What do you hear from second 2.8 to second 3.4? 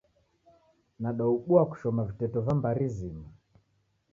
zima.